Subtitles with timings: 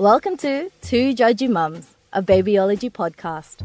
[0.00, 3.56] Welcome to Two Judgy Mums, a babyology podcast.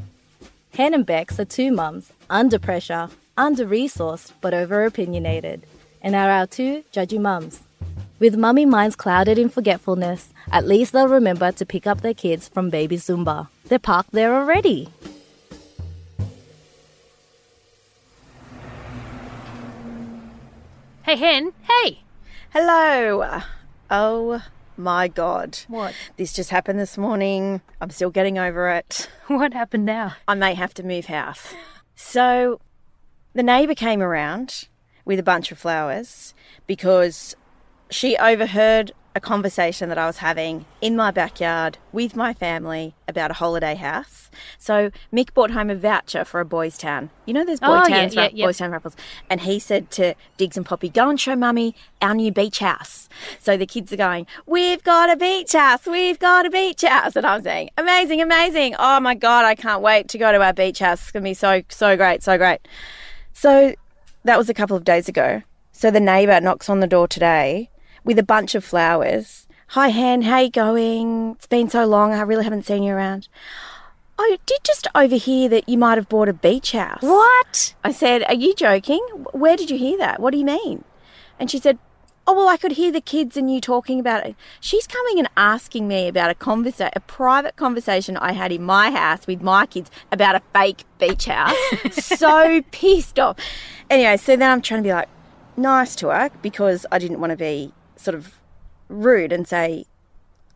[0.73, 3.07] Hen and Bex are two mums, under pressure,
[3.37, 5.65] under resourced, but over opinionated,
[6.01, 7.63] and are our two judgy mums.
[8.19, 12.49] With mummy minds clouded in forgetfulness, at least they'll remember to pick up their kids
[12.49, 13.47] from baby Zumba.
[13.69, 14.89] They're parked there already.
[21.03, 21.53] Hey, Hen.
[21.65, 22.01] Hey.
[22.49, 23.39] Hello.
[23.89, 24.43] Oh
[24.77, 25.59] my God.
[25.67, 25.93] What?
[26.17, 27.61] This just happened this morning.
[27.81, 29.09] I'm still getting over it.
[29.27, 30.13] What happened now?
[30.27, 31.53] I may have to move house.
[31.95, 32.59] So
[33.33, 34.67] the neighbour came around
[35.03, 36.35] with a bunch of flowers
[36.67, 37.35] because
[37.89, 43.31] she overheard a conversation that I was having in my backyard with my family about
[43.31, 44.29] a holiday house.
[44.59, 47.09] So Mick brought home a voucher for a boys' town.
[47.25, 48.45] You know, there's boy Oh, yeah, towns, yeah, ra- yeah.
[48.45, 48.97] boys' town raffles.
[49.29, 53.07] And he said to Diggs and Poppy, "Go and show Mummy our new beach house."
[53.39, 55.85] So the kids are going, "We've got a beach house.
[55.85, 58.75] We've got a beach house." And I'm saying, "Amazing, amazing!
[58.77, 61.01] Oh my god, I can't wait to go to our beach house.
[61.03, 62.67] It's gonna be so so great, so great."
[63.31, 63.75] So
[64.25, 65.41] that was a couple of days ago.
[65.71, 67.69] So the neighbour knocks on the door today
[68.05, 69.47] with a bunch of flowers.
[69.69, 71.31] Hi, Hen, how you going?
[71.31, 72.13] It's been so long.
[72.13, 73.27] I really haven't seen you around.
[74.17, 77.01] Oh, I did just overhear that you might have bought a beach house.
[77.01, 77.73] What?
[77.83, 79.01] I said, Are you joking?
[79.33, 80.21] Where did you hear that?
[80.21, 80.85] What do you mean?
[81.39, 81.79] And she said,
[82.27, 84.35] Oh, well, I could hear the kids and you talking about it.
[84.59, 88.89] She's coming and asking me about a conversa- a private conversation I had in my
[88.91, 91.55] house with my kids about a fake beach house.
[91.91, 93.37] so pissed off.
[93.89, 95.09] Anyway, so then I'm trying to be like
[95.57, 98.39] nice to her because I didn't want to be sort of
[98.87, 99.85] rude and say,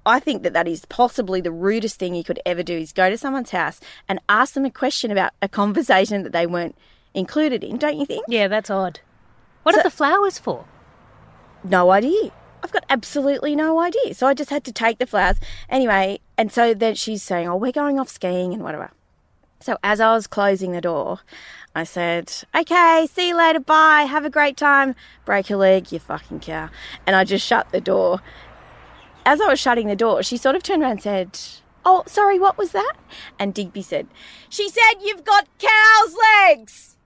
[0.05, 3.09] I think that that is possibly the rudest thing you could ever do is go
[3.09, 6.75] to someone's house and ask them a question about a conversation that they weren't
[7.13, 8.25] included in, don't you think?
[8.27, 9.01] Yeah, that's odd.
[9.63, 10.65] What are the flowers for?
[11.63, 12.31] No idea.
[12.63, 14.13] I've got absolutely no idea.
[14.13, 15.37] So I just had to take the flowers.
[15.69, 18.91] Anyway, and so then she's saying, Oh, we're going off skiing and whatever.
[19.61, 21.19] So as I was closing the door,
[21.75, 24.95] I said, Okay, see you later, bye, have a great time.
[25.25, 26.69] Break your leg, you fucking cow.
[27.05, 28.21] And I just shut the door.
[29.25, 31.39] As I was shutting the door, she sort of turned around and said,
[31.85, 32.93] Oh, sorry, what was that?
[33.37, 34.07] And Digby said,
[34.49, 36.15] She said you've got cow's
[36.47, 36.97] legs.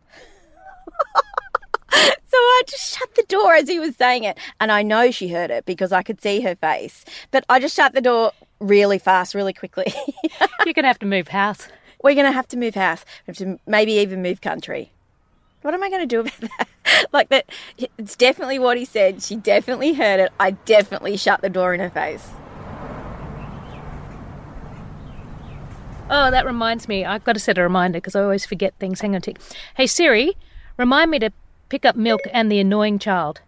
[2.34, 4.40] So I just shut the door as he was saying it.
[4.60, 7.06] And I know she heard it because I could see her face.
[7.30, 9.94] But I just shut the door really fast, really quickly.
[10.66, 11.68] You're going to have to move house.
[12.04, 13.04] We're going to have to move house.
[13.26, 14.92] We have to maybe even move country.
[15.64, 17.06] What am I going to do about that?
[17.14, 17.50] like that,
[17.98, 19.24] it's definitely what he said.
[19.24, 20.32] She definitely heard it.
[20.40, 22.30] I definitely shut the door in her face.
[26.10, 27.06] Oh, that reminds me.
[27.06, 29.00] I've got to set a reminder because I always forget things.
[29.00, 29.40] Hang on a tick.
[29.76, 30.38] Hey, Siri,
[30.78, 31.32] remind me to
[31.70, 33.40] pick up milk and the annoying child.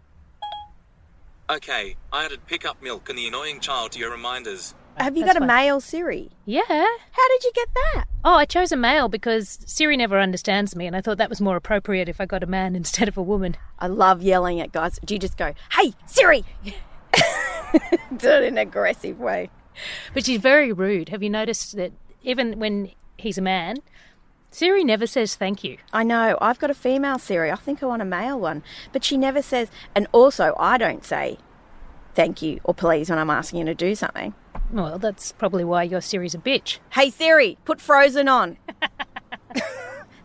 [1.48, 4.74] Okay, I added pick up milk and the annoying child to your reminders.
[4.98, 6.30] Have you got a male Siri?
[6.46, 6.62] Yeah.
[6.66, 8.04] How did you get that?
[8.24, 11.40] Oh, I chose a male because Siri never understands me, and I thought that was
[11.40, 13.56] more appropriate if I got a man instead of a woman.
[13.78, 14.98] I love yelling at guys.
[15.04, 16.44] Do you just go, hey, Siri?
[18.16, 19.50] do it in an aggressive way.
[20.14, 21.10] But she's very rude.
[21.10, 21.92] Have you noticed that
[22.22, 23.76] even when he's a man,
[24.50, 25.76] Siri never says thank you?
[25.92, 26.38] I know.
[26.40, 27.50] I've got a female Siri.
[27.50, 28.62] I think I want a male one.
[28.92, 31.38] But she never says, and also I don't say
[32.16, 34.34] thank you or please when I'm asking you to do something.
[34.72, 36.78] Well, that's probably why your Siri's a bitch.
[36.90, 38.56] Hey Siri, put Frozen on.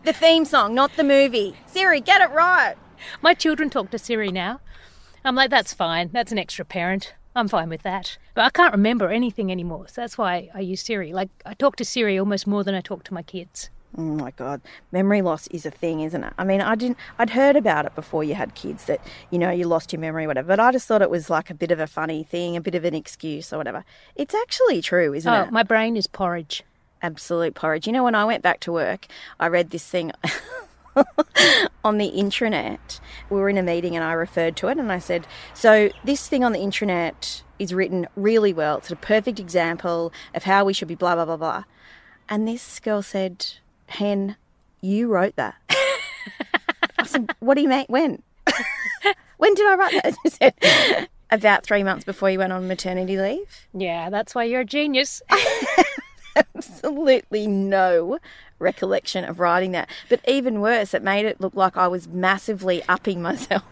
[0.04, 1.54] the theme song, not the movie.
[1.66, 2.74] Siri, get it right.
[3.20, 4.60] My children talk to Siri now.
[5.24, 6.10] I'm like, that's fine.
[6.12, 7.14] That's an extra parent.
[7.36, 8.18] I'm fine with that.
[8.34, 9.86] But I can't remember anything anymore.
[9.88, 11.12] So that's why I use Siri.
[11.12, 13.70] Like, I talk to Siri almost more than I talk to my kids.
[13.96, 16.32] Oh my god, memory loss is a thing, isn't it?
[16.38, 19.50] I mean, I didn't I'd heard about it before you had kids that, you know,
[19.50, 21.70] you lost your memory or whatever, but I just thought it was like a bit
[21.70, 23.84] of a funny thing, a bit of an excuse or whatever.
[24.16, 25.36] It's actually true, isn't it?
[25.36, 25.52] Oh, it?
[25.52, 26.62] my brain is porridge.
[27.02, 27.86] absolute porridge.
[27.86, 29.06] You know, when I went back to work,
[29.38, 30.12] I read this thing
[31.84, 33.00] on the intranet.
[33.28, 36.28] We were in a meeting and I referred to it and I said, So, this
[36.28, 38.78] thing on the intranet is written really well.
[38.78, 41.64] It's a perfect example of how we should be, blah, blah, blah, blah.
[42.28, 43.46] And this girl said,
[43.92, 44.36] Hen,
[44.80, 45.54] you wrote that.
[46.98, 47.86] I said, What do you mean?
[47.88, 48.22] When?
[49.36, 50.16] when did I write that?
[50.24, 53.68] She said, About three months before you went on maternity leave.
[53.74, 55.22] Yeah, that's why you're a genius.
[56.36, 58.18] absolutely no
[58.58, 59.90] recollection of writing that.
[60.08, 63.64] But even worse, it made it look like I was massively upping myself,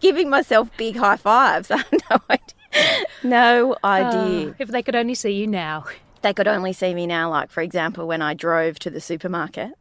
[0.00, 1.70] giving myself big high fives.
[1.70, 3.06] I have no idea.
[3.22, 4.48] No ah, idea.
[4.50, 5.86] Oh, if they could only see you now.
[6.22, 9.72] They could only see me now, like, for example, when I drove to the supermarket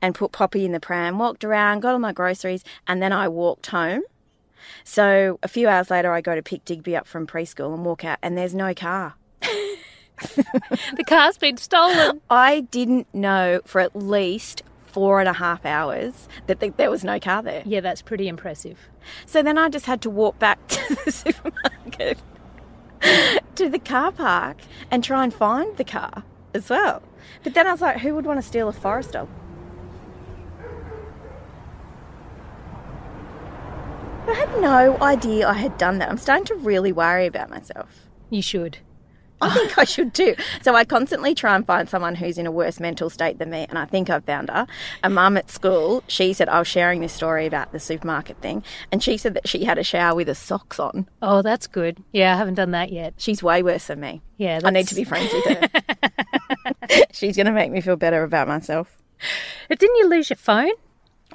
[0.00, 3.28] and put Poppy in the pram, walked around, got all my groceries, and then I
[3.28, 4.02] walked home.
[4.84, 8.04] So a few hours later, I go to pick Digby up from preschool and walk
[8.04, 9.14] out, and there's no car.
[9.40, 12.20] the car's been stolen.
[12.30, 17.02] I didn't know for at least four and a half hours that th- there was
[17.02, 17.62] no car there.
[17.66, 18.78] Yeah, that's pretty impressive.
[19.26, 22.18] So then I just had to walk back to the supermarket,
[23.56, 24.58] to the car park,
[24.90, 27.02] and try and find the car as well.
[27.42, 29.16] But then I was like, who would want to steal a forest?
[34.26, 36.08] I had no idea I had done that.
[36.08, 38.08] I'm starting to really worry about myself.
[38.30, 38.78] You should.
[39.44, 40.34] I think I should too.
[40.62, 43.66] So I constantly try and find someone who's in a worse mental state than me,
[43.68, 44.66] and I think I've found her.
[45.02, 48.62] A mum at school, she said I was sharing this story about the supermarket thing,
[48.90, 51.08] and she said that she had a shower with her socks on.
[51.22, 52.02] Oh, that's good.
[52.12, 53.14] Yeah, I haven't done that yet.
[53.18, 54.22] She's way worse than me.
[54.36, 55.68] Yeah, I need to be friends with her.
[57.12, 58.96] She's going to make me feel better about myself.
[59.68, 60.72] But didn't you lose your phone?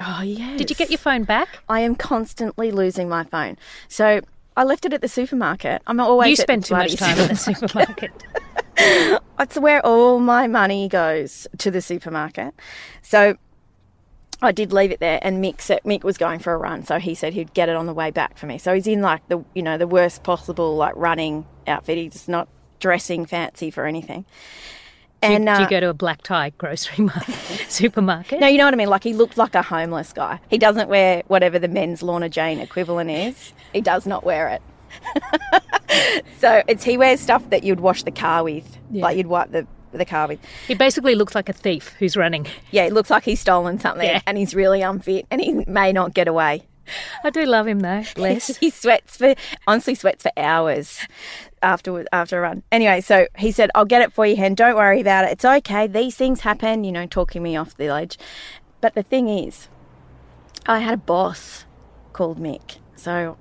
[0.02, 0.56] Oh, yeah.
[0.58, 1.60] Did you get your phone back?
[1.68, 3.58] I am constantly losing my phone.
[3.88, 4.22] So
[4.60, 5.82] I left it at the supermarket.
[5.88, 8.12] I'm always you spend too much time at the supermarket.
[9.40, 12.54] It's where all my money goes to the supermarket.
[13.02, 13.38] So
[14.42, 17.00] I did leave it there, and Mick said Mick was going for a run, so
[17.00, 18.58] he said he'd get it on the way back for me.
[18.58, 21.98] So he's in like the you know the worst possible like running outfit.
[21.98, 22.50] He's not
[22.82, 24.26] dressing fancy for anything.
[25.22, 27.36] Do you, And do uh, you go to a black tie grocery market,
[27.70, 28.40] supermarket?
[28.40, 28.90] no, you know what I mean.
[28.90, 30.40] Like he looked like a homeless guy.
[30.50, 33.54] He doesn't wear whatever the men's Lorna Jane equivalent is.
[33.74, 34.62] He does not wear it.
[36.40, 39.04] so it's he wears stuff that you'd wash the car with, Yeah.
[39.04, 40.40] like you'd wipe the the car with.
[40.68, 42.46] He basically looks like a thief who's running.
[42.70, 44.22] Yeah, it looks like he's stolen something Yeah.
[44.28, 46.68] and he's really unfit and he may not get away.
[47.24, 48.04] I do love him though.
[48.16, 48.56] Bless.
[48.58, 49.34] he sweats for
[49.68, 51.00] honestly sweats for hours
[51.62, 52.64] after after a run.
[52.72, 54.56] Anyway, so he said, "I'll get it for you, Hen.
[54.56, 55.32] Don't worry about it.
[55.32, 55.88] It's okay.
[55.88, 58.18] These things happen." You know, talking me off the ledge.
[58.82, 59.68] But the thing is,
[60.66, 61.66] I had a boss
[62.14, 63.38] called Mick, so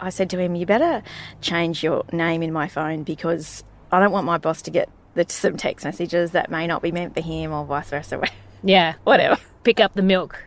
[0.00, 1.02] I said to him, "You better
[1.40, 5.24] change your name in my phone because I don't want my boss to get the,
[5.28, 8.22] some text messages that may not be meant for him or vice versa.
[8.62, 8.94] yeah.
[9.04, 10.42] Whatever." Pick up the milk.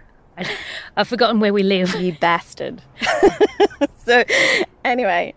[0.95, 1.95] I've forgotten where we live.
[1.95, 2.81] you bastard.
[4.05, 4.23] so,
[4.85, 5.33] anyway,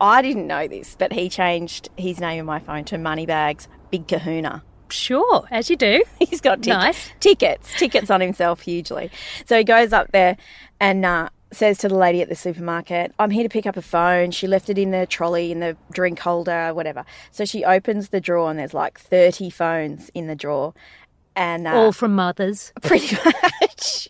[0.00, 4.06] I didn't know this, but he changed his name in my phone to Moneybags Big
[4.08, 4.62] Kahuna.
[4.90, 6.02] Sure, as you do.
[6.18, 7.10] He's got tic- Nice.
[7.20, 9.10] tickets, tickets on himself hugely.
[9.46, 10.36] So he goes up there
[10.80, 13.82] and uh, says to the lady at the supermarket, I'm here to pick up a
[13.82, 14.30] phone.
[14.30, 17.04] She left it in the trolley, in the drink holder, whatever.
[17.32, 20.74] So she opens the drawer and there's like 30 phones in the drawer.
[21.34, 22.72] And uh, All from mothers.
[22.82, 23.16] pretty
[23.60, 24.08] much.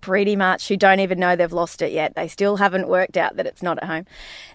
[0.00, 2.14] Pretty much, who don't even know they've lost it yet.
[2.14, 4.06] They still haven't worked out that it's not at home.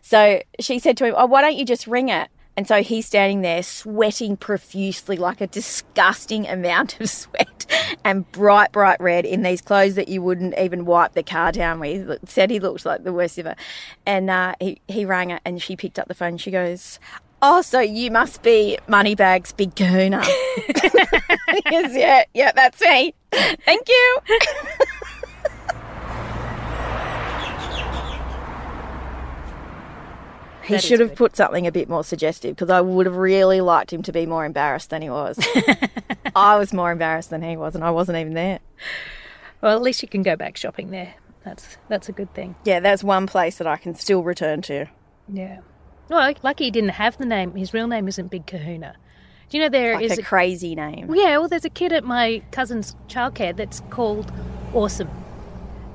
[0.02, 2.30] So she said to him, Oh, why don't you just ring it?
[2.58, 7.66] And so he's standing there sweating profusely, like a disgusting amount of sweat,
[8.04, 11.80] and bright, bright red in these clothes that you wouldn't even wipe the car down
[11.80, 12.30] with.
[12.30, 13.56] Said he looked like the worst ever.
[14.06, 16.38] And uh, he, he rang it, and she picked up the phone.
[16.38, 17.00] She goes,
[17.42, 20.24] Oh, so you must be Moneybags Big Kahuna.
[21.72, 23.14] Yeah, yeah, that's me.
[23.32, 24.20] Thank you.
[30.72, 31.18] He That should have good.
[31.18, 34.26] put something a bit more suggestive because I would have really liked him to be
[34.26, 35.38] more embarrassed than he was.
[36.36, 38.60] I was more embarrassed than he was, and I wasn't even there.
[39.62, 41.14] Well, at least you can go back shopping there.
[41.44, 42.56] That's that's a good thing.
[42.66, 44.86] Yeah, that's one place that I can still return to.
[45.28, 45.60] Yeah.
[46.10, 47.56] Well, lucky he didn't have the name.
[47.56, 48.96] His real name isn't Big Kahuna.
[49.50, 51.14] Do you know there Like is a crazy name.
[51.14, 54.32] Yeah, well, there's a kid at my cousin's childcare that's called
[54.74, 55.10] Awesome.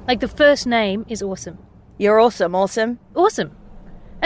[0.06, 1.58] Like the first name is Awesome.
[1.98, 2.98] You're awesome, awesome.
[3.14, 3.56] Awesome.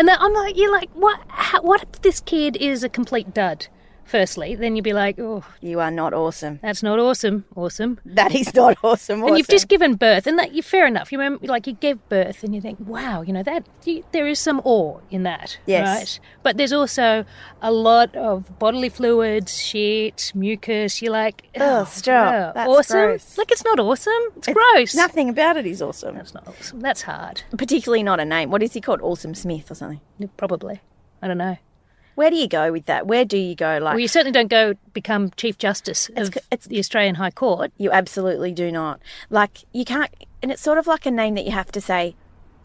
[0.00, 1.20] And then I'm like, you're like, what?
[1.28, 3.66] How, what if this kid is a complete dud?
[4.10, 6.58] Firstly, then you'd be like, oh, You are not awesome.
[6.62, 7.44] that's not awesome.
[7.54, 8.00] Awesome.
[8.04, 9.20] That is not awesome.
[9.22, 9.22] awesome.
[9.28, 11.12] And you've just given birth, and that you fair enough.
[11.12, 14.26] You remember, like you gave birth, and you think, wow, you know that you, there
[14.26, 15.86] is some awe in that, Yes.
[15.86, 16.20] right?
[16.42, 17.24] But there's also
[17.62, 21.00] a lot of bodily fluids, shit, mucus.
[21.00, 22.32] You're like, "Oh, stop.
[22.34, 22.98] wow, That's awesome.
[22.98, 23.38] gross.
[23.38, 24.12] Like it's not awesome.
[24.38, 24.94] It's, It's- gross.
[24.96, 26.16] Nothing about it is awesome.
[26.16, 26.80] That's not awesome.
[26.80, 27.42] That's hard.
[27.56, 28.50] Particularly not a name.
[28.50, 29.00] What is he called?
[29.02, 30.00] Awesome Smith or something.
[30.36, 30.80] Probably.
[31.22, 31.58] I don't know.
[32.14, 33.06] Where do you go with that?
[33.06, 33.78] Where do you go?
[33.80, 37.30] Like Well, you certainly don't go become Chief Justice of c- it's- the Australian High
[37.30, 37.72] Court.
[37.78, 39.00] You absolutely do not.
[39.30, 40.10] Like you can't,
[40.42, 42.14] and it's sort of like a name that you have to say,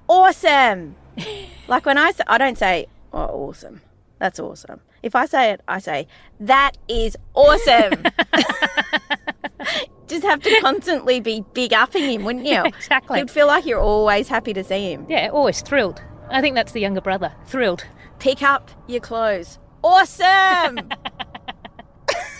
[0.08, 0.96] awesome.
[1.68, 3.82] like when I say, I don't say, oh, awesome.
[4.20, 4.82] That's awesome.
[5.04, 6.08] If I say it, I say,
[6.40, 8.04] that is awesome.
[10.08, 12.64] Just have to constantly be big upping him, wouldn't you?
[12.64, 13.20] Exactly.
[13.20, 15.06] You'd feel like you're always happy to see him.
[15.10, 16.02] Yeah, always thrilled.
[16.30, 17.34] I think that's the younger brother.
[17.48, 17.86] Thrilled.
[18.20, 19.60] Pick up your clothes.
[19.84, 20.80] Awesome.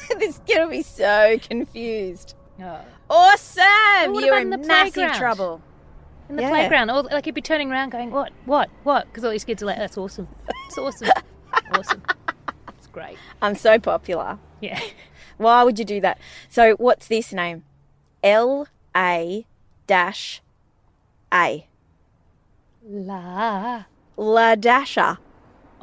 [0.20, 2.36] this kid will be so confused.
[2.62, 2.80] Oh.
[3.10, 4.14] Awesome.
[4.14, 5.18] what You're in massive playground?
[5.18, 5.62] trouble.
[6.30, 6.50] in the Yeah.
[6.50, 6.90] playground.
[6.90, 8.32] Or like he'd be turning around going, "What?
[8.46, 8.70] What?
[8.84, 10.28] What?" Because all these kids are like, "That's awesome.
[10.68, 11.10] It's awesome.
[11.72, 12.02] awesome."
[12.70, 13.18] It's great.
[13.42, 14.40] I'm so popular.
[14.62, 14.80] Yeah.
[15.38, 16.18] Why would you do that?
[16.50, 17.64] So what's this name?
[18.24, 19.46] L A
[19.86, 20.42] dash
[21.32, 21.68] A.
[22.88, 23.84] La.
[24.18, 25.20] La Dasha.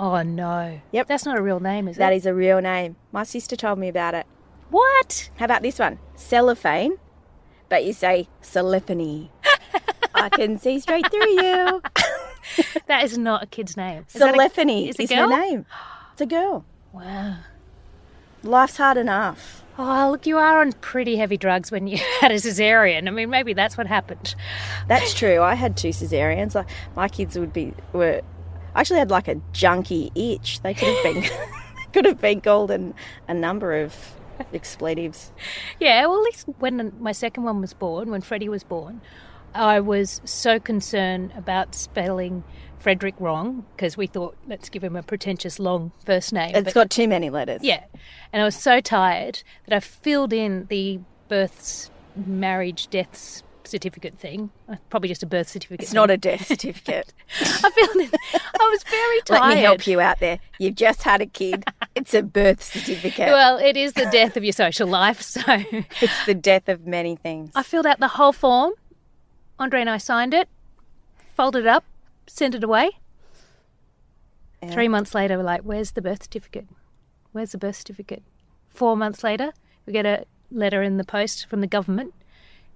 [0.03, 0.81] Oh no.
[0.91, 1.07] Yep.
[1.07, 2.17] That's not a real name, is That it?
[2.17, 2.97] is a real name.
[3.13, 4.27] My sister told me about it.
[4.69, 5.31] What?
[5.37, 6.01] How about this one?
[6.17, 6.95] Cellophane,
[7.69, 9.29] but you say cellophany.
[10.15, 11.83] I can see straight through you.
[12.89, 14.05] That is not a kid's name.
[14.09, 15.31] Is that a- is is, a girl?
[15.31, 15.65] her name.
[16.13, 16.65] It's a girl.
[16.93, 17.37] Wow.
[18.43, 19.63] Life's hard enough.
[19.79, 23.07] Oh, look, you are on pretty heavy drugs when you had a cesarean.
[23.07, 24.35] I mean, maybe that's what happened.
[24.89, 25.41] That's true.
[25.41, 26.67] I had two cesareans.
[26.97, 28.21] My kids would be were
[28.75, 30.61] I actually had like a junky itch.
[30.63, 31.31] They could have been
[31.93, 32.95] could have been called an,
[33.29, 33.95] a number of
[34.53, 35.33] expletives.
[35.79, 39.01] Yeah, well, at least when my second one was born, when Freddie was born,
[39.55, 42.43] I was so concerned about spelling
[42.79, 46.55] Frederick wrong because we thought, let's give him a pretentious long first name.
[46.55, 47.61] It's But- got too many letters.
[47.63, 47.85] yeah.
[48.33, 54.51] And I was so tired that I filled in the births, marriage, deaths certificate thing.
[54.69, 55.83] Uh, Probably just a birth certificate.
[55.85, 57.13] It's not a death certificate.
[57.41, 58.11] I filled.
[58.35, 59.41] I was very tired.
[59.49, 60.39] Let me help you out there.
[60.59, 61.65] You've just had a kid.
[61.95, 63.29] It's a birth certificate.
[63.29, 67.17] Well, it is the death of your social life, so it's the death of many
[67.17, 67.51] things.
[67.55, 68.73] I filled out the whole form.
[69.59, 70.49] Andre and I signed it,
[71.35, 71.85] folded it up,
[72.27, 72.91] sent it away.
[74.71, 76.67] Three months later, we're like, "Where's the birth certificate?
[77.33, 78.23] Where's the birth certificate?"
[78.69, 79.53] Four months later,
[79.87, 82.15] we get a letter in the post from the government.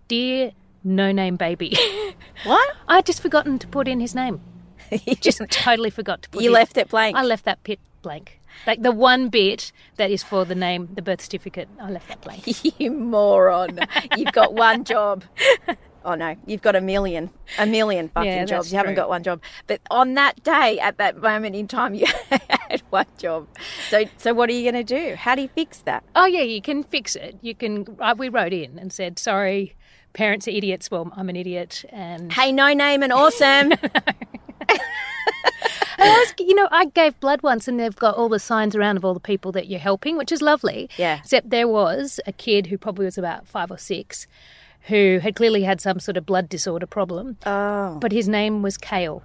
[0.08, 0.52] Dear
[0.86, 1.76] no name baby,
[2.44, 2.76] What?
[2.88, 4.40] I had just forgotten to put in his name.
[4.90, 6.42] He just totally forgot to put.
[6.42, 7.16] You in- left it blank.
[7.16, 8.40] I left that bit blank.
[8.66, 11.68] Like the one bit that is for the name, the birth certificate.
[11.80, 12.44] I left that blank.
[12.80, 13.80] you moron.
[14.16, 15.24] You've got one job.
[16.04, 18.70] Oh no, you've got a million, a million fucking Yeah, jobs.
[18.70, 19.02] You haven't true.
[19.02, 19.42] got one job.
[19.66, 22.06] But on that day, at that moment in time, you
[22.70, 23.48] had one job.
[23.90, 25.16] So, so what are you going to do?
[25.16, 26.04] How do you fix that?
[26.14, 27.36] Oh yeah, you can fix it.
[27.42, 27.84] You can.
[27.98, 29.74] Uh, we wrote in and said, "Sorry,
[30.16, 33.72] parents are idiots." Well, I'm an idiot, and Hey, no name and awesome.
[35.98, 38.96] I was, you know, I gave blood once, and they've got all the signs around
[38.96, 40.90] of all the people that you're helping, which is lovely.
[40.98, 41.18] Yeah.
[41.20, 44.26] Except there was a kid who probably was about five or six,
[44.82, 48.76] who had clearly had some sort of blood disorder problem, oh, but his name was
[48.76, 49.22] Kale,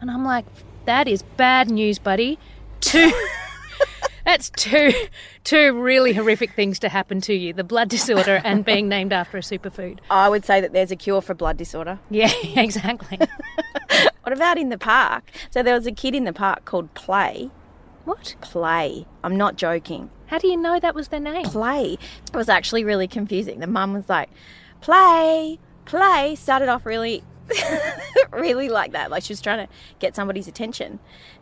[0.00, 0.44] and I'm like,
[0.86, 2.38] that is bad news, buddy.
[2.80, 3.12] Two.
[4.26, 4.92] That's two,
[5.44, 9.38] two really horrific things to happen to you: the blood disorder and being named after
[9.38, 10.00] a superfood.
[10.10, 11.98] I would say that there's a cure for blood disorder.
[12.10, 13.18] Yeah, exactly.
[14.22, 15.30] What about in the park?
[15.52, 17.48] So there was a kid in the park called Play.
[18.04, 18.34] what?
[18.40, 19.06] Play.
[19.22, 20.10] I'm not joking.
[20.26, 21.44] How do you know that was their name?
[21.44, 21.96] play.
[22.26, 23.60] It was actually really confusing.
[23.60, 24.28] The mum was like,
[24.80, 26.34] play, play.
[26.34, 27.22] Started off really,
[28.32, 29.10] really like that.
[29.10, 30.98] Like she was trying to get somebody's attention.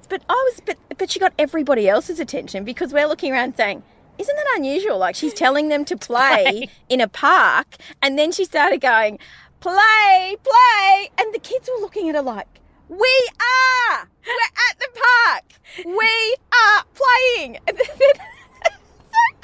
[0.09, 3.83] But I was, but, but she got everybody else's attention because we're looking around saying,
[4.19, 4.99] isn't that unusual?
[4.99, 7.77] Like she's telling them to play in a park.
[8.03, 9.19] And then she started going,
[9.61, 11.11] play, play.
[11.19, 12.49] And the kids were looking at her like,
[12.89, 15.45] we are, we're at the park.
[15.87, 17.59] We are playing.
[17.69, 18.27] And then-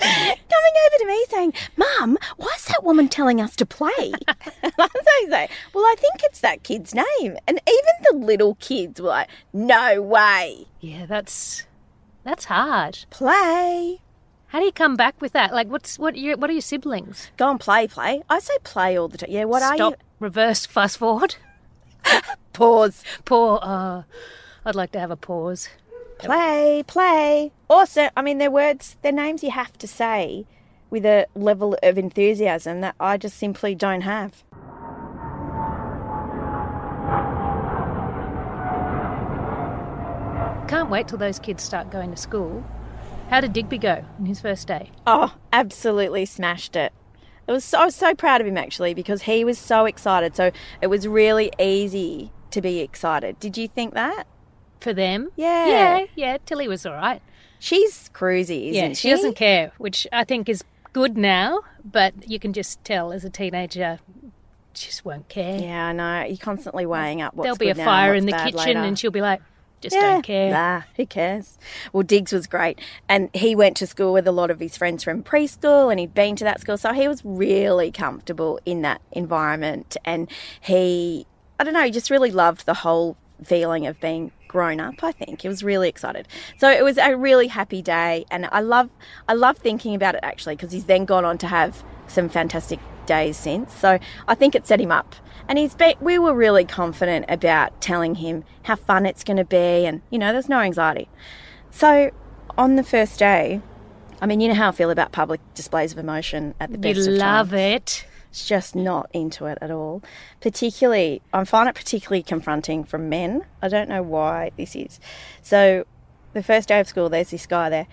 [0.01, 3.91] coming over to me saying, Mum, why is that woman telling us to play?
[4.63, 4.89] and I
[5.23, 7.37] was like, Well, I think it's that kid's name.
[7.47, 10.67] And even the little kids were like, No way.
[10.81, 11.67] Yeah, that's
[12.25, 12.99] that's hard.
[13.11, 14.01] Play.
[14.49, 15.53] How do you come back with that?
[15.53, 16.17] Like, what's what?
[16.17, 17.31] Your, what are your siblings?
[17.37, 18.23] Go and play, play.
[18.29, 19.31] I say play all the time.
[19.31, 19.81] Yeah, what Stop.
[19.81, 19.97] are you?
[20.19, 20.67] Reverse.
[20.67, 21.37] Fast forward.
[22.53, 23.05] Pause.
[23.25, 23.61] Pause.
[23.63, 24.03] Uh,
[24.65, 25.69] I'd like to have a pause.
[26.19, 27.53] Play, play.
[27.71, 30.45] Also, I mean, they're words, they're names you have to say
[30.91, 34.45] with a level of enthusiasm that I just simply don't have.
[40.69, 42.65] Can't wait till those kids start going to school.
[43.29, 44.91] How did Digby go on his first day?
[45.07, 46.93] Oh, absolutely smashed it.
[47.47, 50.37] It was so, I was so proud of him actually because he was so excited.
[50.37, 53.39] So it was really easy to be excited.
[53.41, 54.25] Did you think that?
[54.81, 55.31] For them?
[55.37, 55.67] Yeah.
[55.67, 56.39] Yeah, yeah.
[56.47, 57.21] Tilly was all right.
[57.59, 58.95] She's cruisy, isn't yeah, she?
[58.95, 63.25] she doesn't care, which I think is good now, but you can just tell as
[63.25, 63.99] a teenager,
[64.75, 65.61] just won't care.
[65.61, 66.25] Yeah, I know.
[66.25, 68.79] You're constantly weighing up what's There'll be a fire in the kitchen later.
[68.81, 69.43] and she'll be like,
[69.81, 70.51] just Yeah, don't care.
[70.51, 71.59] Nah, who cares?
[71.93, 72.79] Well, Diggs was great.
[73.09, 76.15] And he went to school with a lot of his friends from preschool and he'd
[76.15, 76.77] been to that school.
[76.77, 79.97] So he was really comfortable in that environment.
[80.05, 80.31] And
[80.61, 81.27] he,
[81.59, 85.13] I don't know, he just really loved the whole feeling of being grown up i
[85.13, 85.43] think.
[85.43, 86.27] He was really excited.
[86.59, 88.91] So it was a really happy day and i love
[89.29, 92.81] i love thinking about it actually because he's then gone on to have some fantastic
[93.07, 93.73] days since.
[93.73, 95.15] So i think it set him up.
[95.49, 99.45] And he's been, we were really confident about telling him how fun it's going to
[99.45, 101.09] be and you know there's no anxiety.
[101.71, 102.11] So
[102.59, 103.61] on the first day,
[104.21, 106.95] I mean, you know how I feel about public displays of emotion at the You
[106.95, 108.05] best of love it.
[108.31, 110.03] It's just not into it at all.
[110.41, 113.45] Particularly, I find it particularly confronting from men.
[113.61, 115.01] I don't know why this is.
[115.43, 115.85] So,
[116.33, 117.87] the first day of school, there's this guy there,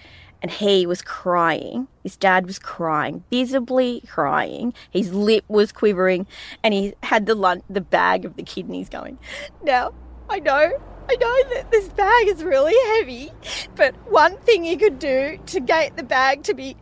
[0.43, 1.87] and he was crying.
[2.03, 4.75] His dad was crying, visibly crying.
[4.91, 6.27] His lip was quivering,
[6.63, 9.17] and he had the lunch, the bag of the kidneys going.
[9.63, 9.91] Now,
[10.29, 10.71] I know.
[11.09, 13.31] I know that this bag is really heavy,
[13.75, 16.75] but one thing you could do to get the bag to be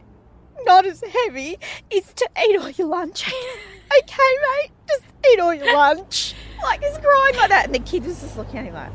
[0.65, 1.57] not as heavy
[1.89, 3.27] is to eat all your lunch.
[3.27, 6.33] okay, mate, just eat all your lunch.
[6.63, 8.91] Like he's crying like that, and the kid was just looking at him like,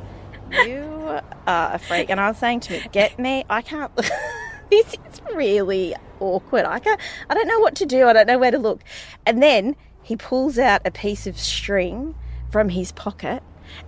[0.67, 3.45] "You are a freak." And I was saying to him, "Get me?
[3.49, 3.95] I can't."
[4.71, 6.65] this is really awkward.
[6.65, 7.01] I can't.
[7.29, 8.07] I don't know what to do.
[8.07, 8.83] I don't know where to look.
[9.27, 12.15] And then he pulls out a piece of string
[12.51, 13.43] from his pocket.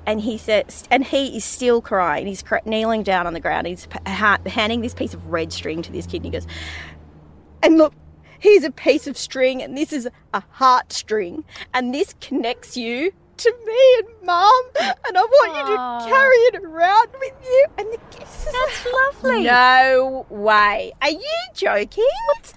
[0.07, 2.29] And he says, and he is still crying.
[2.29, 3.67] He's kneeling down on the ground.
[3.67, 6.19] He's handing this piece of red string to this kid.
[6.19, 6.47] And he goes,
[7.63, 7.95] and look,
[8.39, 13.13] here's a piece of string, and this is a heart string, and this connects you
[13.39, 17.67] to me and mum, and I want you to carry it around with you.
[17.79, 19.45] And the kids That's lovely.
[19.45, 20.93] No way.
[21.03, 22.05] Are you joking?
[22.39, 22.55] It's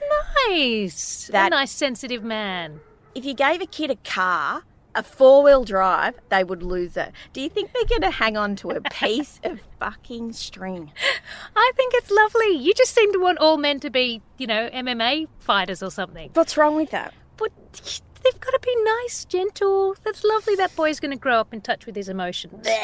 [0.48, 1.28] nice.
[1.32, 2.82] That- a nice, sensitive man.
[3.16, 4.64] If you gave a kid a car,
[4.96, 7.12] a four wheel drive, they would lose it.
[7.34, 10.92] Do you think they're going to hang on to a piece of fucking string?
[11.56, 12.58] I think it's lovely.
[12.58, 16.32] You just seem to want all men to be, you know, MMA fighters or something.
[16.34, 17.14] What's wrong with that?
[17.38, 17.52] But
[18.26, 19.96] they've got to be nice, gentle.
[20.04, 20.56] That's lovely.
[20.56, 22.68] That boy's going to grow up in touch with his emotions.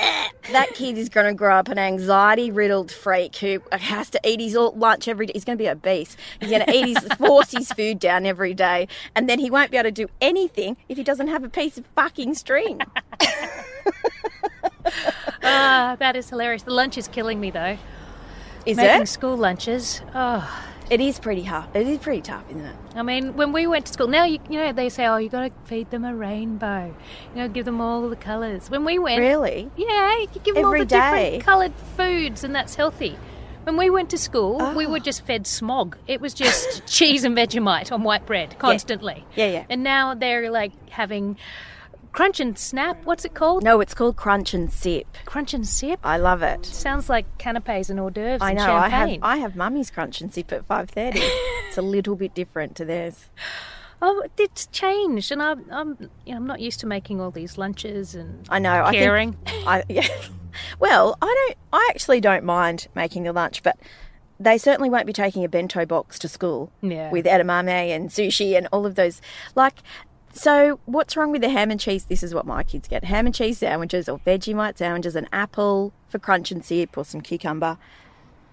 [0.51, 4.41] That kid is going to grow up an anxiety riddled freak who has to eat
[4.41, 5.33] his lunch every day.
[5.33, 6.17] He's going to be obese.
[6.41, 8.87] He's going to eat his, force his food down every day.
[9.15, 11.77] And then he won't be able to do anything if he doesn't have a piece
[11.77, 12.81] of fucking string.
[15.43, 16.63] Ah, that is hilarious.
[16.63, 17.77] The lunch is killing me though.
[18.65, 19.07] Is Making it?
[19.07, 20.01] school lunches.
[20.13, 21.73] Oh, It is pretty hard.
[21.73, 22.75] It is pretty tough, isn't it?
[22.95, 25.29] I mean, when we went to school, now you, you know they say, oh, you
[25.29, 26.93] got to feed them a rainbow.
[27.33, 28.69] You know, give them all the colours.
[28.69, 29.71] When we went, Really?
[29.77, 31.29] yeah, you give them all the day?
[31.37, 33.17] different coloured foods, and that's healthy.
[33.63, 34.89] When we went to school, we Oh.
[34.91, 35.95] were just fed smog.
[36.07, 39.23] It was just cheese and Vegemite on white bread constantly.
[39.35, 39.65] Yeah, yeah.
[39.69, 41.37] And now they're like having
[42.11, 43.03] crunch and snap.
[43.05, 43.63] What's it called?
[43.63, 45.07] No, it's called Crunch and Sip.
[45.25, 45.99] Crunch and sip.
[46.03, 46.65] I love it.
[46.65, 48.73] Sounds like canapes and hors d'oeuvres I and know.
[48.75, 49.09] I have.
[49.21, 51.19] I have mummy's Crunch and Sip at five thirty.
[51.67, 53.29] it's a little bit different to theirs.
[54.03, 55.89] Oh, it's changed, and I'm, I'm,
[56.25, 58.83] you know, I'm not used to making all these lunches and I know.
[58.83, 59.33] I caring.
[59.33, 60.07] Think, I yeah.
[60.79, 61.57] Well, I don't.
[61.71, 63.77] I actually don't mind making the lunch, but
[64.39, 67.11] they certainly won't be taking a bento box to school Yeah.
[67.11, 69.21] with edamame and sushi and all of those.
[69.53, 69.75] Like,
[70.33, 72.05] so what's wrong with the ham and cheese?
[72.05, 75.93] This is what my kids get: ham and cheese sandwiches or Vegemite sandwiches, an apple
[76.07, 77.77] for crunch and sip, or some cucumber.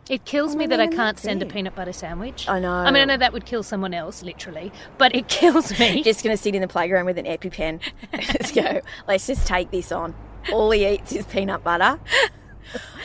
[0.09, 2.49] It kills me Oh, that I can't send a peanut butter sandwich.
[2.49, 2.73] I know.
[2.73, 6.03] I mean, I know that would kill someone else, literally, but it kills me.
[6.05, 7.81] Just going to sit in the playground with an EpiPen.
[8.13, 8.81] Let's go.
[9.07, 10.15] Let's just take this on.
[10.51, 12.01] All he eats is peanut butter.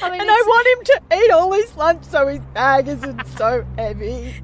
[0.02, 3.26] I mean, And I want him to eat all his lunch so his bag isn't
[3.38, 4.36] so heavy.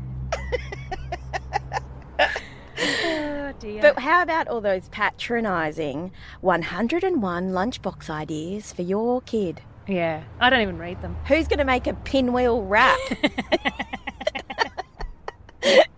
[3.60, 3.82] Dear.
[3.82, 9.62] But how about all those patronising 101 lunchbox ideas for your kid?
[9.88, 11.18] yeah, I don't even read them.
[11.28, 13.00] Who's going to make a pinwheel wrap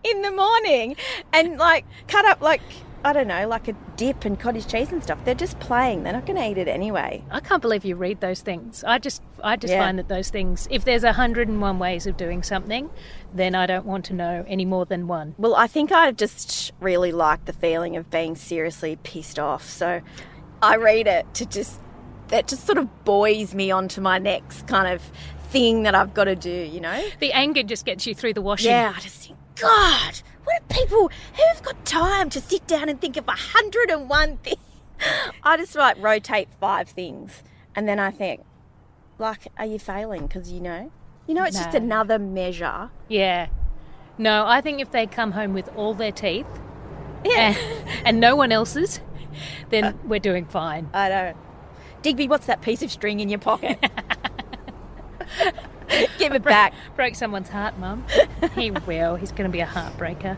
[0.04, 0.96] in the morning
[1.34, 2.62] and like cut up like,
[3.04, 5.18] I don't know, like a dip and cottage cheese and stuff?
[5.26, 6.04] They're just playing.
[6.04, 7.24] They're not going to eat it anyway.
[7.32, 8.84] I can't believe you read those things.
[8.84, 9.80] I just, I just Yeah.
[9.84, 10.68] find that those things.
[10.70, 12.92] If there's a hundred and one ways of doing something,
[13.34, 15.34] then I don't want to know any more than one.
[15.40, 19.68] Well, I think I just really like the feeling of being seriously pissed off.
[19.68, 20.02] So
[20.62, 21.80] I read it to just,
[22.28, 25.02] that just sort of buoys me onto my next kind of
[25.50, 27.04] thing that I've got to do, you know?
[27.20, 28.70] The anger just gets you through the washing.
[28.72, 30.22] Yeah, I just think, God,
[30.72, 34.58] people who've got time to sit down and think of a hundred and one things?
[35.44, 37.44] I just like rotate five things,
[37.76, 38.42] and then I think,
[39.18, 40.28] like, are you failing?
[40.28, 40.92] Because you know,
[41.28, 42.90] you know, it's just another measure.
[43.08, 43.48] Yeah.
[44.18, 46.46] No, I think if they come home with all their teeth
[47.26, 49.00] Yeah, and, and no one else's,
[49.70, 50.90] then uh, we're doing fine.
[50.94, 51.38] I don't.
[52.04, 53.80] Digby, what's that piece of string in your pocket?
[56.18, 56.74] Give it back.
[56.96, 58.06] Broke someone's heart, Mum.
[58.56, 59.16] He will.
[59.16, 60.38] He's going to be a heartbreaker.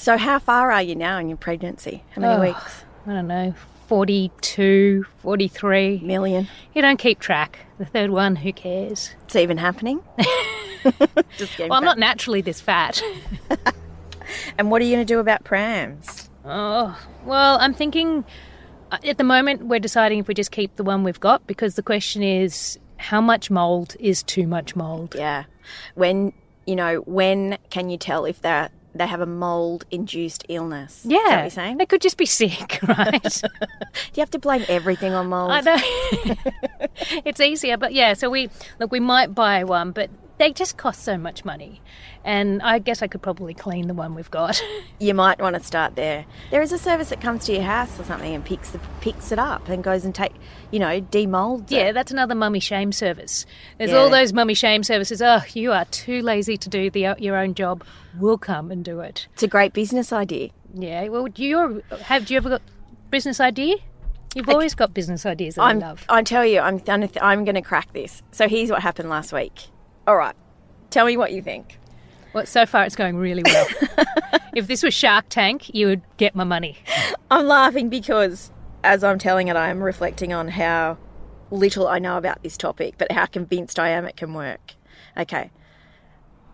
[0.00, 2.02] So, how far are you now in your pregnancy?
[2.12, 2.40] How many Oh.
[2.40, 2.84] weeks?
[3.06, 3.52] I don't know,
[3.86, 6.00] 42, 43.
[6.02, 6.48] Million.
[6.72, 7.58] You don't keep track.
[7.76, 9.10] The third one, who cares?
[9.26, 10.02] It's even happening.
[11.58, 13.02] Well, I'm not naturally this fat.
[14.56, 16.30] And what are you going to do about prams?
[16.46, 18.24] Oh, well, I'm thinking
[18.90, 21.74] uh, at the moment we're deciding if we just keep the one we've got because
[21.74, 25.14] the question is how much mold is too much mold?
[25.18, 25.44] Yeah.
[25.96, 26.32] When,
[26.66, 30.98] you know, when can you tell if they're, they have a mold induced illness?
[30.98, 31.40] Is that what Yeah.
[31.42, 31.76] you're saying?
[31.78, 33.22] They could just be sick, right?
[33.22, 33.48] Do
[34.14, 35.52] you have to blame everything on mold?
[35.52, 35.76] I know.
[37.24, 38.48] it's easier, but yeah, so we
[38.78, 41.82] look we might buy one, but they just cost so much money.
[42.24, 44.60] And I guess I could probably clean the one we've got.
[44.98, 46.24] you might want to start there.
[46.50, 49.32] There is a service that comes to your house or something and picks the, picks
[49.32, 50.32] it up and goes and take,
[50.70, 51.92] you know, demolds Yeah, it.
[51.92, 53.44] that's another mummy shame service.
[53.76, 53.98] There's Yeah.
[53.98, 55.20] all those mummy shame services.
[55.20, 57.84] Oh, you are too lazy to do the, your own job.
[58.18, 59.28] We'll come and do it.
[59.34, 60.48] It's a great business idea.
[60.74, 61.08] Yeah.
[61.08, 62.24] Well, do you have?
[62.24, 62.62] Do you ever got
[63.10, 63.76] business idea?
[64.34, 66.04] You've always got business ideas that I I'm, love.
[66.08, 66.80] I tell you, I'm
[67.20, 68.22] I'm going to crack this.
[68.30, 69.68] So here's what happened last week.
[70.06, 70.34] All right,
[70.90, 71.78] tell me what you think.
[72.32, 73.66] Well, so far it's going really well.
[74.54, 76.78] if this was Shark Tank, you would get my money.
[77.30, 78.52] I'm laughing because
[78.84, 80.96] as I'm telling it, I am reflecting on how
[81.50, 84.74] little I know about this topic, but how convinced I am it can work.
[85.16, 85.50] Okay.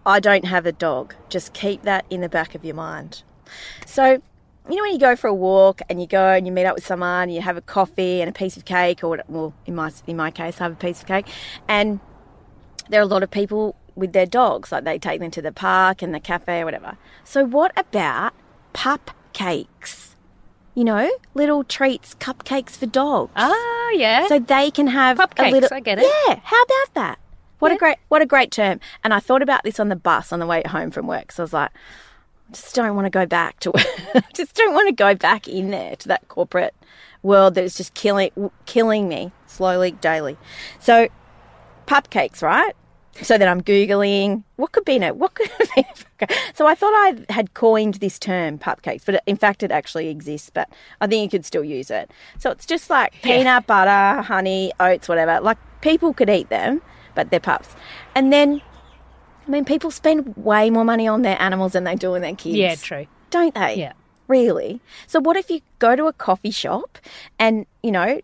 [0.05, 1.15] I don't have a dog.
[1.29, 3.23] Just keep that in the back of your mind.
[3.85, 4.23] So,
[4.69, 6.77] you know, when you go for a walk and you go and you meet up
[6.77, 9.75] with someone, and you have a coffee and a piece of cake, or well, in
[9.75, 11.27] my in my case, I have a piece of cake,
[11.69, 12.01] and
[12.89, 15.53] there are a lot of people with their dogs, like they take them to the
[15.53, 16.97] park and the cafe or whatever.
[17.25, 18.35] So, what about
[18.73, 20.15] pup cakes?
[20.75, 23.33] You know, little treats, cupcakes for dogs.
[23.35, 24.27] Ah, yeah.
[24.29, 25.69] So they can have a Pupcakes, little.
[25.73, 26.05] I get it.
[26.29, 27.19] Yeah, how about that?
[27.61, 27.77] What Yeah.
[27.77, 28.81] a great, what a great term.
[29.03, 31.33] And I thought about this on the bus on the way home from work.
[31.33, 33.73] So I was like, I just don't want to go back to,
[34.15, 36.75] I just don't want to go back in there to that corporate
[37.23, 38.31] world that is just killing,
[38.67, 40.37] killing me slowly, daily.
[40.79, 41.09] So,
[41.87, 42.75] pupcakes, right?
[43.23, 45.17] So then I'm googling what could be in it.
[45.17, 46.29] What could been?
[46.55, 50.51] So I thought I had coined this term pupcakes, but in fact it actually exists.
[50.51, 50.69] But
[51.01, 52.11] I think you could still use it.
[52.39, 53.37] So it's just like Yeah.
[53.39, 55.41] peanut butter, honey, oats, whatever.
[55.41, 56.83] Like people could eat them,
[57.15, 57.69] but they're pups.
[58.15, 58.61] And then,
[59.47, 62.35] I mean, people spend way more money on their animals than they do on their
[62.37, 62.57] kids.
[62.57, 63.07] yeah, true.
[63.31, 63.77] Don't they?
[63.77, 63.93] Yeah.
[64.29, 64.81] Really?
[65.07, 66.99] So what if you go to a coffee shop
[67.39, 68.21] and, you know,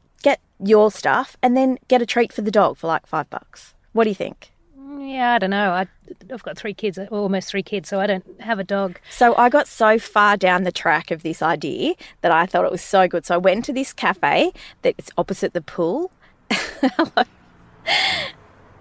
[0.63, 3.75] your stuff and then get a treat for the dog for like five bucks?
[3.93, 4.53] What do you think?
[4.99, 5.71] Yeah, I don't know.
[5.73, 5.87] I,
[6.33, 8.99] I've got three kids, almost three kids, so I don't have a dog.
[9.11, 12.71] So I got so far down the track of this idea that I thought it
[12.71, 13.27] was so good.
[13.27, 16.13] So I went to this cafe that's opposite the pool.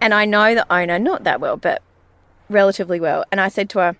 [0.02, 1.82] and I know the owner, not that well, but
[2.50, 3.26] relatively well.
[3.32, 3.98] And I said to her,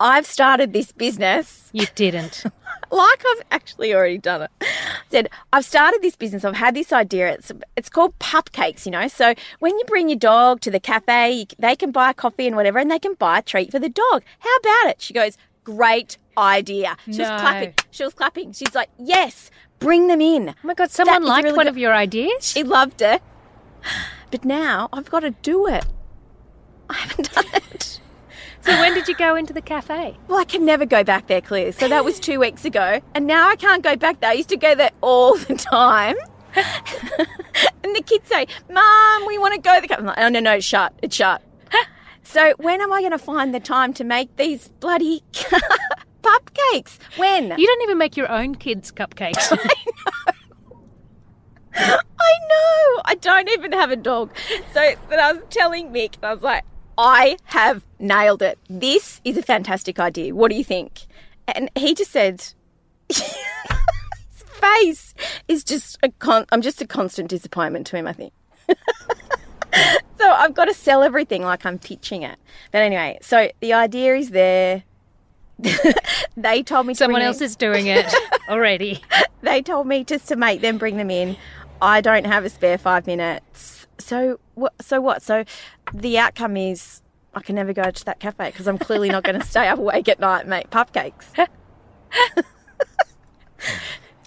[0.00, 2.44] I've started this business You didn't.
[2.90, 4.50] like I've actually already done it.
[4.60, 4.66] I
[5.10, 6.44] said, I've started this business.
[6.44, 7.32] I've had this idea.
[7.32, 9.06] It's it's called Pupcakes, you know.
[9.08, 12.56] So when you bring your dog to the cafe, they can buy a coffee and
[12.56, 14.22] whatever, and they can buy a treat for the dog.
[14.40, 15.00] How about it?
[15.00, 16.96] She goes, great idea.
[17.06, 17.30] She No.
[17.30, 17.74] was clapping.
[17.90, 18.52] She was clapping.
[18.52, 20.50] She's like, yes, bring them in.
[20.50, 21.70] Oh my god, someone is liked really one good.
[21.70, 22.46] of your ideas?
[22.50, 23.22] She loved it.
[24.30, 25.84] But now I've got to do it.
[26.90, 27.53] I haven't done it.
[27.53, 27.53] So when
[29.04, 30.16] did you go into the cafe?
[30.28, 31.72] Well, I can never go back there, Claire.
[31.72, 33.02] So that was two weeks ago.
[33.14, 34.30] And now I can't go back there.
[34.30, 36.16] I used to go there all the time.
[36.54, 39.78] and the kids say, Mom, we want to go.
[39.78, 40.94] to the I'm like, oh, no, no, it's shut.
[41.02, 41.42] It's shut.
[42.22, 45.22] so when am I going to find the time to make these bloody
[46.22, 46.98] cupcakes?
[47.18, 47.52] When?
[47.58, 49.54] You don't even make your own kids' cupcakes.
[51.76, 51.98] I
[52.48, 53.02] know.
[53.04, 54.30] I don't even have a dog.
[54.72, 56.64] So but I was telling Mick, and I was like,
[56.96, 58.58] I have nailed it.
[58.68, 60.34] This is a fantastic idea.
[60.34, 61.02] What do you think?
[61.48, 62.42] And he just said,
[63.08, 63.34] his
[64.60, 65.14] face
[65.48, 68.32] is just a con- I'm just a constant disappointment to him, I think.
[70.18, 72.38] so I've got to sell everything like I'm pitching it.
[72.72, 74.84] But anyway, so the idea is there.
[76.36, 78.12] they told me to Someone bring else in- is doing it
[78.48, 79.02] already.
[79.42, 81.36] they told me just to make them bring them in.
[81.82, 83.73] I don't have a spare five minutes.
[83.98, 84.74] So what?
[84.80, 85.22] So what?
[85.22, 85.44] So
[85.92, 87.02] the outcome is
[87.34, 89.78] I can never go to that cafe because I'm clearly not going to stay up
[89.78, 91.24] awake at night and make cupcakes.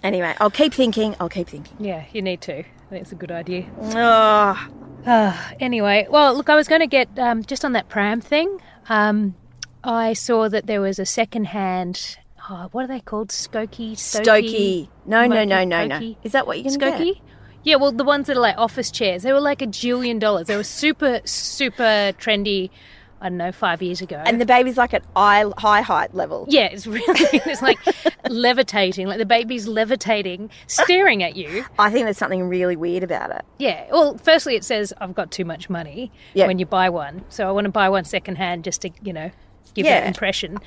[0.03, 1.15] anyway, I'll keep thinking.
[1.19, 1.77] I'll keep thinking.
[1.79, 2.59] Yeah, you need to.
[2.59, 3.65] I think it's a good idea.
[3.81, 4.69] Oh,
[5.59, 8.61] anyway, well, look, I was going to get um, just on that pram thing.
[8.89, 9.35] Um,
[9.83, 12.17] I saw that there was a second-hand.
[12.49, 13.29] Oh, what are they called?
[13.29, 14.89] Skokie, Stokey.
[15.05, 16.15] No, no, no, no, no.
[16.23, 17.21] Is that what you're going to Skokie?
[17.67, 20.47] Yeah, well, the ones that are like office chairs, they were like a jillion dollars.
[20.47, 22.69] They were super, super trendy.
[23.19, 24.21] I don't know, five years ago.
[24.23, 26.45] And the baby's like at eye high height level.
[26.49, 27.03] yeah, it's really
[27.33, 27.79] it's like
[28.29, 31.65] levitating, like the baby's levitating, staring at you.
[31.79, 33.41] I think there's something really weird about it.
[33.57, 33.87] Yeah.
[33.91, 36.45] Well, firstly, it says I've got too much money Yeah.
[36.47, 39.13] when you buy one, so I want to buy one second hand just to you
[39.13, 39.31] know
[39.73, 40.01] give Yeah.
[40.01, 40.59] that impression.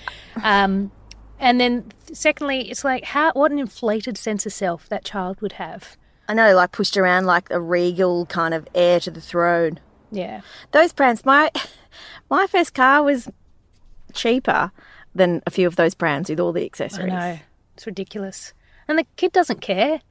[0.42, 0.90] Um,
[1.38, 5.52] And then, secondly, it's like how what an inflated sense of self that child would
[5.52, 5.96] have.
[6.30, 9.80] I know, like pushed around like a regal kind of heir to the throne.
[10.12, 10.42] Yeah.
[10.70, 11.50] Those prams, my
[12.30, 13.28] my first car was
[14.14, 14.70] cheaper
[15.12, 17.12] than a few of those prams with all the accessories.
[17.12, 17.38] I know.
[17.74, 18.52] It's ridiculous.
[18.86, 20.02] And the kid doesn't care.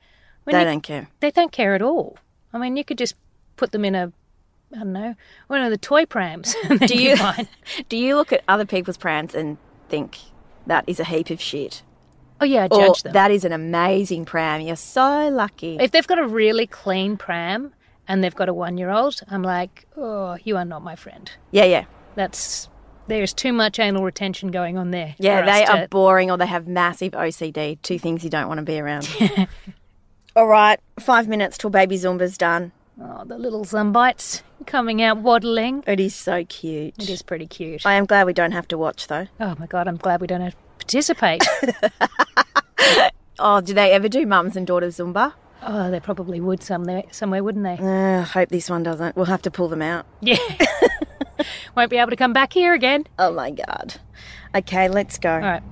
[0.44, 1.08] When They you- don't care.
[1.22, 2.18] They don't care at all.
[2.52, 3.16] I mean, you could just
[3.56, 4.12] put them in a,
[4.76, 5.16] I don't know,
[5.48, 6.54] one of the toy prams.
[6.86, 7.16] Do you
[7.90, 10.18] do you look at other people's prams and think
[10.68, 11.82] that is a heap of shit?
[12.42, 13.14] Oh, yeah, I Or judge them.
[13.14, 14.62] that is an amazing pram.
[14.62, 15.78] You're so lucky.
[15.80, 17.74] If they've got a really clean pram
[18.08, 21.30] and they've got a one year old, I'm like, oh, you are not my friend.
[21.52, 21.86] yeah, yeah.
[22.16, 22.68] That's,
[23.08, 25.16] there's too much anal retention going on there.
[25.20, 27.78] Yeah, they to- are boring or they have massive OCD.
[27.82, 29.08] Two things you don't want to be around.
[30.36, 32.72] All right, five minutes till baby Zumba's done.
[33.02, 35.84] Oh, the little zumbites coming out waddling.
[35.88, 36.94] It is so cute.
[36.98, 37.86] It is pretty cute.
[37.86, 39.28] I am glad we don't have to watch though.
[39.40, 41.44] Oh my god, I'm glad we don't have to participate.
[43.42, 45.32] Oh, do they ever do mums and daughters Zumba?
[45.64, 47.78] oh, they probably would somewhere, somewhere, wouldn't they?
[47.78, 49.16] Uh, hope this one doesn't.
[49.16, 50.06] We'll have to pull them out.
[50.20, 50.36] Yeah.
[51.76, 53.08] Won't be able to come back here again.
[53.18, 53.96] Oh my god.
[54.54, 55.32] Okay, let's go.
[55.32, 55.64] All right.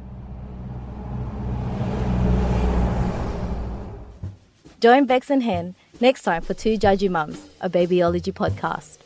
[4.79, 8.99] Join Bex and Hen next time for Two Judgy Mums, a babyology podcast.